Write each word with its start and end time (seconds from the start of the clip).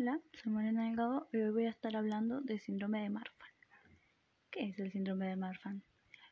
Hola, 0.00 0.18
soy 0.32 0.50
Morena 0.50 0.86
Delgado 0.86 1.28
y 1.30 1.36
hoy 1.36 1.50
voy 1.50 1.64
a 1.66 1.68
estar 1.68 1.94
hablando 1.94 2.40
del 2.40 2.58
síndrome 2.58 3.02
de 3.02 3.10
Marfan. 3.10 3.50
¿Qué 4.50 4.64
es 4.70 4.78
el 4.78 4.90
síndrome 4.90 5.26
de 5.28 5.36
Marfan? 5.36 5.82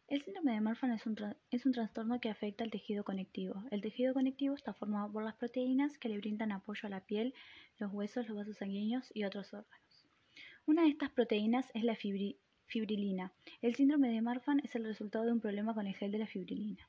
El 0.06 0.22
síndrome 0.22 0.52
de 0.52 0.62
Marfan 0.62 0.92
es 0.92 1.04
un, 1.04 1.18
es 1.50 1.66
un 1.66 1.72
trastorno 1.72 2.18
que 2.18 2.30
afecta 2.30 2.64
al 2.64 2.70
tejido 2.70 3.04
conectivo. 3.04 3.62
El 3.70 3.82
tejido 3.82 4.14
conectivo 4.14 4.54
está 4.54 4.72
formado 4.72 5.12
por 5.12 5.22
las 5.22 5.34
proteínas 5.34 5.98
que 5.98 6.08
le 6.08 6.16
brindan 6.16 6.50
apoyo 6.50 6.86
a 6.86 6.88
la 6.88 7.02
piel, 7.02 7.34
los 7.76 7.92
huesos, 7.92 8.26
los 8.26 8.38
vasos 8.38 8.56
sanguíneos 8.56 9.10
y 9.12 9.24
otros 9.24 9.52
órganos. 9.52 10.08
Una 10.64 10.84
de 10.84 10.88
estas 10.88 11.10
proteínas 11.10 11.70
es 11.74 11.84
la 11.84 11.94
fibrilina. 11.94 13.34
El 13.60 13.74
síndrome 13.74 14.08
de 14.08 14.22
Marfan 14.22 14.62
es 14.64 14.74
el 14.76 14.84
resultado 14.84 15.26
de 15.26 15.32
un 15.32 15.40
problema 15.40 15.74
con 15.74 15.86
el 15.86 15.94
gel 15.94 16.10
de 16.10 16.20
la 16.20 16.26
fibrilina. 16.26 16.88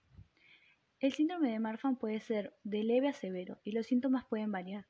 El 1.02 1.12
síndrome 1.12 1.52
de 1.52 1.60
Marfan 1.60 1.98
puede 1.98 2.22
ser 2.22 2.54
de 2.64 2.84
leve 2.84 3.10
a 3.10 3.14
severo 3.14 3.60
y 3.66 3.74
los 3.74 3.86
síntomas 3.86 4.24
pueden 4.24 4.54
variar. 4.54 4.86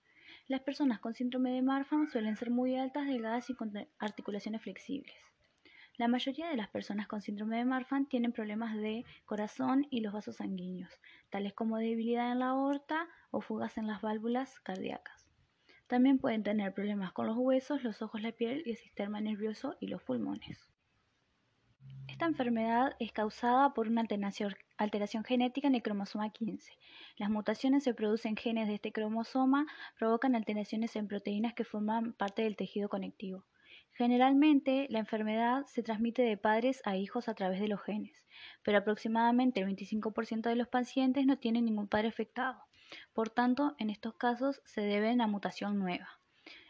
Las 0.50 0.61
personas 0.61 0.97
con 1.00 1.13
síndrome 1.13 1.52
de 1.52 1.61
Marfan 1.61 2.09
suelen 2.09 2.36
ser 2.36 2.49
muy 2.49 2.75
altas, 2.75 3.05
delgadas 3.05 3.52
y 3.52 3.53
con 3.53 3.71
articulaciones 3.99 4.63
flexibles. 4.63 5.13
La 5.95 6.07
mayoría 6.07 6.49
de 6.49 6.55
las 6.57 6.70
personas 6.70 7.05
con 7.05 7.21
síndrome 7.21 7.57
de 7.57 7.66
Marfan 7.66 8.07
tienen 8.07 8.31
problemas 8.31 8.76
de 8.76 9.05
corazón 9.27 9.85
y 9.91 10.02
los 10.02 10.12
vasos 10.12 10.38
sanguíneos, 10.38 10.90
tales 11.30 11.54
como 11.54 11.77
debilidad 11.77 12.31
en 12.31 12.40
la 12.40 12.48
aorta 12.48 13.07
o 13.30 13.41
fugas 13.41 13.77
en 13.77 13.85
las 13.85 14.02
válvulas 14.02 14.59
cardíacas. 14.62 15.30
También 15.85 16.17
pueden 16.17 16.41
tener 16.41 16.73
problemas 16.73 17.13
con 17.13 17.27
los 17.27 17.38
huesos, 17.38 17.84
los 17.84 18.02
ojos, 18.02 18.23
la 18.23 18.31
piel 18.31 18.63
y 18.66 18.71
el 18.71 18.77
sistema 18.77 19.21
nervioso 19.21 19.77
y 19.79 19.85
los 19.85 20.02
pulmones. 20.02 20.68
Esta 22.20 22.28
enfermedad 22.28 22.98
es 23.00 23.14
causada 23.14 23.73
por 23.73 23.88
una 23.88 24.02
alteración, 24.02 25.23
genética 25.23 25.70
en 25.70 25.76
el 25.76 25.82
cromosoma 25.82 26.30
15. 26.30 26.73
Las 27.16 27.30
mutaciones 27.30 27.86
se 27.86 27.94
producen 27.94 28.32
en 28.32 28.36
genes 28.36 28.68
de 28.68 28.73
este 28.73 28.91
cromosoma, 28.91 29.66
provocan 29.98 30.36
alteraciones 30.36 30.98
en 30.98 31.08
proteínas 31.08 31.54
que 31.54 31.63
forman 31.63 32.12
parte 32.12 32.41
del 32.41 32.58
tejido 32.58 32.90
conectivo. 32.90 33.46
Generalmente, 33.94 34.88
la 34.90 35.00
enfermedad 35.00 35.66
se 35.68 35.82
transmite 35.82 36.21
de 36.24 36.35
padres 36.35 36.82
a 36.84 36.98
hijos 36.98 37.30
a 37.30 37.35
través 37.35 37.62
de 37.62 37.70
los 37.70 37.82
genes, 37.82 38.21
pero 38.63 38.80
aproximadamente 38.80 39.62
el 39.62 39.68
25% 39.68 40.49
de 40.49 40.58
los 40.58 40.68
pacientes 40.68 41.26
no 41.26 41.38
tienen 41.38 41.63
ningún 41.63 41.88
padre 41.88 42.10
afectado. 42.10 42.60
Por 43.13 43.30
tanto, 43.30 43.76
en 43.80 43.90
estos 43.90 44.15
casos 44.15 44.62
se 44.65 44.82
debe 44.82 45.12
a 45.12 45.27
mutación 45.27 45.80
nueva. 45.80 46.18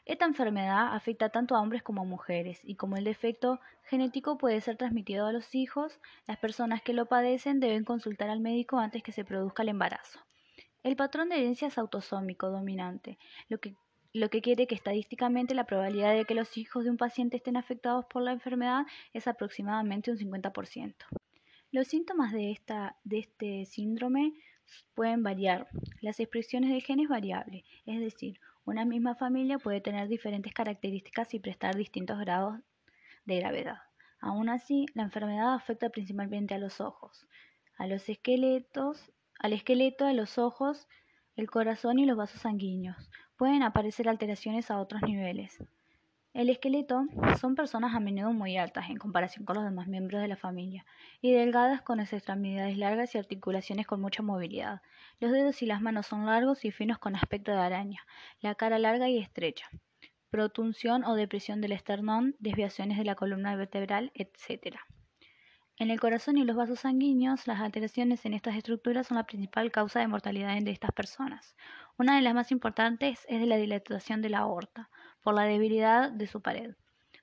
Esta 0.10 0.26
enfermedad 0.26 0.96
afecta 0.96 1.30
tanto 1.30 1.56
a 1.56 1.62
hombres 1.62 1.84
como 1.84 2.02
a 2.02 2.04
mujeres 2.04 2.60
y 2.64 2.74
como 2.74 2.98
el 2.98 3.04
defecto 3.04 3.60
genético 3.84 4.40
puede 4.40 4.60
ser 4.60 4.76
transmitido 4.76 5.28
a 5.28 5.32
los 5.32 5.54
hijos, 5.54 6.00
las 6.26 6.38
personas 6.38 6.82
que 6.82 6.94
lo 6.94 7.06
padecen 7.06 7.60
deben 7.60 7.84
consultar 7.84 8.28
al 8.32 8.40
médico 8.40 8.80
antes 8.80 9.04
que 9.04 9.12
se 9.12 9.24
produzca 9.24 9.62
el 9.62 9.70
embarazo. 9.70 10.20
El 10.82 10.96
patrón 10.96 11.30
de 11.30 11.36
herencia 11.36 11.68
es 11.68 11.78
autosómico 11.78 12.50
dominante, 12.50 13.20
lo 13.50 13.60
que, 13.60 13.76
lo 14.12 14.32
que 14.32 14.42
quiere 14.42 14.66
que 14.66 14.74
estadísticamente 14.74 15.54
la 15.54 15.68
probabilidad 15.68 16.16
de 16.16 16.26
que 16.26 16.34
los 16.34 16.58
hijos 16.58 16.86
de 16.86 16.90
un 16.90 16.98
paciente 16.98 17.38
estén 17.38 17.56
afectados 17.56 18.06
por 18.06 18.24
la 18.24 18.32
enfermedad 18.32 18.88
es 19.14 19.28
aproximadamente 19.28 20.10
un 20.10 20.18
50%. 20.18 20.96
Los 21.72 21.86
síntomas 21.88 22.34
de, 22.34 22.50
esta, 22.50 22.96
de 23.04 23.20
este 23.20 23.66
síndrome 23.68 24.34
pueden 24.96 25.22
variar. 25.22 25.68
Las 26.02 26.20
expresiones 26.20 26.72
del 26.72 26.82
gen 26.82 27.00
es 27.00 27.10
variable, 27.10 27.64
es 27.86 28.00
decir, 28.00 28.40
una 28.70 28.86
misma 28.86 29.16
familia 29.16 29.58
puede 29.58 29.82
tener 29.82 30.08
diferentes 30.08 30.54
características 30.54 31.34
y 31.34 31.40
prestar 31.40 31.76
distintos 31.76 32.20
grados 32.20 32.60
de 33.26 33.38
gravedad. 33.38 33.80
Aún 34.22 34.48
así, 34.48 34.86
la 34.94 35.04
enfermedad 35.04 35.56
afecta 35.56 35.90
principalmente 35.90 36.54
a 36.54 36.60
los 36.60 36.80
ojos, 36.80 37.26
a 37.78 37.88
los 37.88 38.08
esqueletos, 38.10 39.12
al 39.40 39.54
esqueleto, 39.54 40.06
a 40.06 40.14
los 40.14 40.38
ojos, 40.38 40.88
el 41.36 41.50
corazón 41.50 41.98
y 41.98 42.06
los 42.06 42.16
vasos 42.16 42.42
sanguíneos. 42.42 43.10
Pueden 43.38 43.64
aparecer 43.64 44.08
alteraciones 44.08 44.70
a 44.70 44.80
otros 44.80 45.02
niveles. 45.02 45.58
El 46.40 46.50
esqueleto 46.50 47.06
son 47.38 47.56
personas 47.56 47.94
a 47.94 48.00
menudo 48.00 48.32
muy 48.32 48.56
altas 48.56 48.90
en 48.90 48.96
comparación 48.96 49.44
con 49.44 49.58
los 49.58 49.66
demás 49.66 49.90
miembros 49.90 50.22
de 50.22 50.30
la 50.30 50.38
familia 50.38 50.86
y 51.20 51.34
delgadas 51.34 51.82
con 51.82 51.98
las 51.98 52.14
extremidades 52.14 52.78
largas 52.78 53.14
y 53.14 53.18
articulaciones 53.18 53.86
con 53.86 54.00
mucha 54.00 54.24
movilidad. 54.24 54.82
Los 55.20 55.34
dedos 55.34 55.62
y 55.62 55.66
las 55.66 55.82
manos 55.82 56.08
son 56.08 56.26
largos 56.26 56.64
y 56.64 56.72
finos 56.72 56.98
con 56.98 57.18
aspecto 57.18 57.52
de 57.52 57.58
araña, 57.58 58.06
la 58.40 58.56
cara 58.56 58.80
larga 58.80 59.10
y 59.10 59.18
estrecha, 59.18 59.68
protunción 60.30 61.04
o 61.04 61.16
depresión 61.16 61.60
del 61.60 61.74
esternón, 61.74 62.38
desviaciones 62.40 62.98
de 62.98 63.04
la 63.04 63.16
columna 63.16 63.58
vertebral, 63.58 64.14
etc. 64.14 64.78
En 65.76 65.92
el 65.92 66.00
corazón 66.00 66.38
y 66.38 66.46
los 66.46 66.56
vasos 66.56 66.80
sanguíneos, 66.80 67.48
las 67.48 67.60
alteraciones 67.60 68.26
en 68.26 68.34
estas 68.34 68.56
estructuras 68.56 69.08
son 69.08 69.18
la 69.18 69.26
principal 69.26 69.74
causa 69.74 70.00
de 70.00 70.08
mortalidad 70.08 70.58
de 70.62 70.72
estas 70.72 70.92
personas. 70.94 71.58
Una 71.98 72.16
de 72.16 72.22
las 72.22 72.34
más 72.34 72.54
importantes 72.54 73.26
es 73.28 73.42
de 73.42 73.46
la 73.46 73.58
dilatación 73.58 74.22
de 74.22 74.30
la 74.30 74.40
aorta, 74.40 74.90
por 75.22 75.34
la 75.34 75.44
debilidad 75.44 76.12
de 76.12 76.28
su 76.28 76.42
pared, 76.42 76.76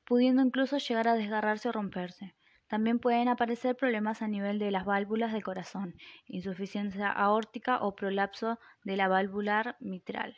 pudiendo 0.05 0.43
incluso 0.43 0.79
llegar 0.79 1.09
a 1.09 1.15
desgarrarse 1.15 1.69
o 1.69 1.73
romperse. 1.73 2.35
También 2.69 2.99
pueden 2.99 3.29
aparecer 3.29 3.77
problemas 3.77 4.23
a 4.23 4.29
nivel 4.29 4.59
de 4.59 4.73
las 4.73 4.85
válvulas 4.85 5.33
del 5.33 5.45
corazón, 5.45 5.95
insuficiencia 6.27 7.11
aórtica 7.11 7.79
o 7.79 7.95
prolapso 7.95 8.59
de 8.83 8.97
la 8.97 9.07
válvula 9.07 9.77
mitral. 9.79 10.37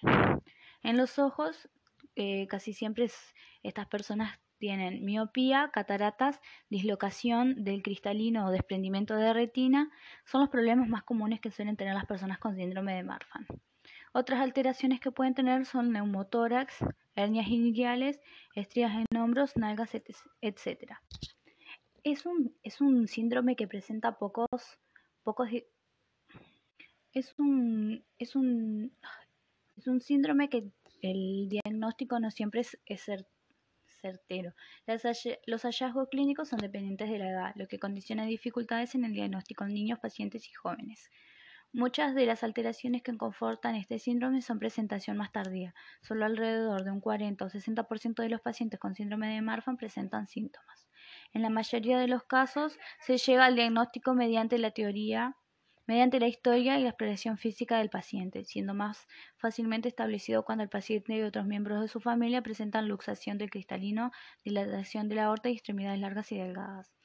En 0.83 0.97
los 0.97 1.19
ojos, 1.19 1.69
eh, 2.17 2.47
casi 2.49 2.75
siempre 2.75 3.09
estas 3.63 3.87
personas 3.87 4.39
tienen 4.59 5.05
miopía, 5.05 5.71
cataratas, 5.73 6.41
dislocación 6.69 7.65
del 7.65 7.83
cristalino 7.83 8.47
o 8.47 8.51
desprendimiento 8.51 9.15
de 9.15 9.33
retina, 9.33 9.91
son 10.25 10.43
los 10.43 10.51
problemas 10.51 10.89
más 10.89 11.05
comunes 11.05 11.41
que 11.41 11.51
suelen 11.51 11.77
tener 11.77 11.95
las 11.95 12.07
personas 12.07 12.39
con 12.39 12.57
síndrome 12.57 12.95
de 12.95 13.05
Marfan. 13.05 13.47
Otras 14.13 14.41
alteraciones 14.41 15.01
que 15.01 15.11
pueden 15.11 15.35
tener 15.35 15.67
son 15.67 15.93
neumotórax, 15.93 16.75
hernias 17.15 17.49
inguinales, 17.49 18.21
estrías 18.55 18.93
en 18.95 19.19
hombros, 19.19 19.57
nalgas, 19.57 19.91
etc. 19.95 20.93
Es 22.03 22.27
un, 22.27 22.55
es 22.63 22.81
un 22.81 23.07
síndrome 23.09 23.57
que 23.57 23.69
presenta 23.69 24.19
pocos, 24.19 24.79
pocos 25.23 25.49
es 27.13 27.35
un, 27.39 28.05
es 28.19 28.37
un, 28.37 28.93
es 29.77 29.87
un 29.87 30.01
síndrome 30.01 30.49
que 30.49 30.71
el 31.03 31.49
diagnóstico 31.49 32.19
no 32.21 32.31
siempre 32.31 32.61
es, 32.61 32.79
certero. 34.01 34.55
los 35.47 35.63
hallazgos 35.63 36.09
clínicos 36.09 36.49
son 36.49 36.61
dependientes 36.61 37.11
de 37.11 37.19
la 37.19 37.31
edad, 37.31 37.53
lo 37.57 37.67
que 37.67 37.81
condiciona 37.81 38.25
dificultades 38.27 38.95
en 38.95 39.05
el 39.05 39.13
diagnóstico 39.13 39.65
en 39.65 39.75
niños, 39.75 39.99
pacientes 39.99 40.49
y 40.49 40.53
jóvenes. 40.53 41.11
Muchas 41.73 42.15
de 42.15 42.25
las 42.27 42.45
alteraciones 42.45 43.03
que 43.03 43.17
confortan 43.17 43.75
este 43.75 43.99
síndrome 43.99 44.41
son 44.43 44.59
presentación 44.59 45.19
más 45.19 45.33
tardía. 45.33 45.75
Solo 46.03 46.25
alrededor 46.25 46.84
de 46.84 46.91
un 46.91 47.01
40 47.01 47.45
o 47.45 47.49
60% 47.51 48.23
de 48.23 48.31
los 48.31 48.41
pacientes 48.41 48.81
con 48.81 48.95
síndrome 48.95 49.29
de 49.34 49.43
Marfan 49.43 49.77
presentan 49.77 50.27
síntomas. 50.27 50.89
En 51.33 51.43
la 51.43 51.51
mayoría 51.51 51.99
de 51.99 52.09
los 52.09 52.25
casos 52.25 52.78
se 53.01 53.19
llega 53.19 53.45
al 53.45 53.55
diagnóstico 53.55 54.15
mediante 54.15 54.57
la 54.59 54.71
teoría, 54.71 55.37
mediante 55.87 56.21
la 56.21 56.28
historia 56.28 56.78
y 56.78 56.83
la 56.84 56.91
expresión 56.91 57.37
física 57.37 57.78
del 57.78 57.91
paciente, 57.91 58.45
siendo 58.45 58.73
más 58.73 59.07
fácilmente 59.37 59.89
establecido 59.89 60.45
cuando 60.45 60.65
el 60.65 60.71
paciente 60.71 61.17
y 61.17 61.23
otros 61.23 61.47
miembros 61.47 61.83
de 61.83 61.89
su 61.89 62.01
familia 62.01 62.43
presentan 62.43 62.89
luxación 62.89 63.37
del 63.37 63.51
cristalino, 63.51 64.11
dilatación 64.43 65.09
de 65.09 65.17
la 65.17 65.25
aorta 65.25 65.51
y 65.51 65.53
extremidades 65.53 66.01
largas 66.01 66.33
y 66.33 66.39
delgadas 66.39 66.97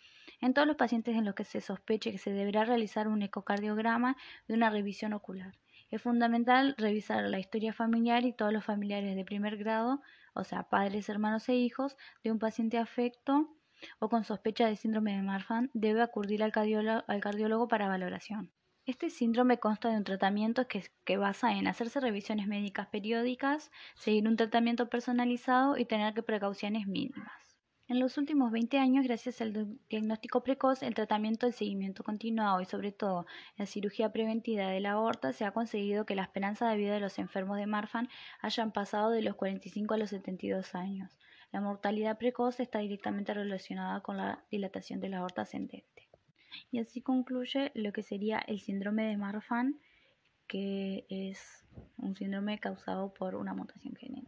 en 0.43 0.53
todos 0.53 0.67
los 0.67 0.75
pacientes 0.75 1.15
en 1.15 1.23
los 1.23 1.35
que 1.35 1.45
se 1.45 1.61
sospeche 1.61 2.11
que 2.11 2.17
se 2.17 2.31
deberá 2.31 2.65
realizar 2.65 3.07
un 3.07 3.21
ecocardiograma 3.21 4.17
y 4.45 4.53
una 4.53 4.69
revisión 4.69 5.13
ocular. 5.13 5.53
Es 5.89 6.01
fundamental 6.01 6.75
revisar 6.77 7.23
la 7.29 7.39
historia 7.39 7.71
familiar 7.71 8.25
y 8.25 8.33
todos 8.33 8.51
los 8.51 8.65
familiares 8.65 9.15
de 9.15 9.23
primer 9.23 9.55
grado, 9.55 10.01
o 10.33 10.43
sea, 10.43 10.63
padres, 10.63 11.07
hermanos 11.07 11.47
e 11.47 11.55
hijos, 11.55 11.95
de 12.23 12.31
un 12.33 12.39
paciente 12.39 12.77
afecto 12.77 13.55
o 13.99 14.09
con 14.09 14.25
sospecha 14.25 14.67
de 14.67 14.75
síndrome 14.75 15.15
de 15.15 15.21
Marfan, 15.21 15.71
debe 15.73 16.01
acudir 16.01 16.43
al 16.43 16.51
cardiólogo, 16.51 17.67
para 17.69 17.87
valoración. 17.87 18.51
Este 18.85 19.09
síndrome 19.09 19.59
consta 19.59 19.89
de 19.89 19.97
un 19.97 20.03
tratamiento 20.03 20.67
que, 20.67 20.83
que, 21.05 21.15
basa 21.15 21.53
en 21.53 21.67
hacerse 21.67 22.01
revisiones 22.01 22.47
médicas 22.47 22.87
periódicas, 22.87 23.71
seguir 23.95 24.27
un 24.27 24.35
tratamiento 24.35 24.89
personalizado 24.89 25.77
y 25.77 25.85
tener 25.85 26.21
precauciones 26.25 26.85
mínimas. 26.85 27.42
En 27.89 27.99
los 27.99 28.17
últimos 28.17 28.49
20 28.51 28.77
años, 28.77 29.03
gracias 29.03 29.41
al 29.41 29.77
diagnóstico 29.89 30.41
precoz, 30.41 30.83
el 30.83 30.95
tratamiento, 30.95 31.47
el 31.47 31.53
seguimiento 31.53 32.01
continuado 32.01 32.61
y 32.61 32.65
sobre 32.65 32.93
todo 32.93 33.25
la 33.57 33.65
cirugía 33.65 34.13
preventiva 34.13 34.67
de 34.67 34.79
la 34.79 34.91
aorta, 34.91 35.33
se 35.33 35.43
ha 35.43 35.51
conseguido 35.51 36.05
que 36.05 36.15
la 36.15 36.23
esperanza 36.23 36.69
de 36.69 36.77
vida 36.77 36.93
de 36.93 37.01
los 37.01 37.19
enfermos 37.19 37.57
de 37.57 37.67
Marfan 37.67 38.07
hayan 38.41 38.71
pasado 38.71 39.11
de 39.11 39.21
los 39.21 39.35
45 39.35 39.93
a 39.93 39.97
los 39.97 40.11
72 40.11 40.75
años. 40.75 41.19
La 41.51 41.59
mortalidad 41.59 42.17
precoz 42.17 42.61
está 42.61 42.79
directamente 42.79 43.33
relacionada 43.33 43.99
con 43.99 44.15
la 44.15 44.41
dilatación 44.49 45.01
de 45.01 45.09
la 45.09 45.17
aorta 45.17 45.41
ascendente. 45.41 46.07
Y 46.71 46.79
así 46.79 47.01
concluye 47.01 47.71
lo 47.75 47.91
que 47.91 48.01
sería 48.01 48.39
el 48.39 48.61
síndrome 48.61 49.07
de 49.07 49.17
Marfan, 49.17 49.77
que 50.47 51.05
es 51.09 51.65
un 51.97 52.15
síndrome 52.15 52.59
causado 52.59 53.13
por 53.13 53.35
una 53.35 53.53
mutación 53.53 53.93
genética. 53.95 54.22